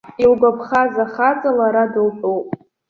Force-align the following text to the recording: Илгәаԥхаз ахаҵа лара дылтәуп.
Илгәаԥхаз 0.23 0.93
ахаҵа 1.03 1.51
лара 1.57 1.83
дылтәуп. 1.93 2.45